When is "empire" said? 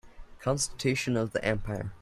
1.45-1.89